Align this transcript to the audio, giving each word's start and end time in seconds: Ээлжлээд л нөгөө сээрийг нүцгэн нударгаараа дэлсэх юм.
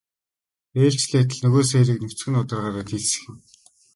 Ээлжлээд 0.85 1.29
л 1.35 1.39
нөгөө 1.43 1.63
сээрийг 1.71 1.99
нүцгэн 2.01 2.33
нударгаараа 2.35 2.83
дэлсэх 2.89 3.21
юм. 3.29 3.37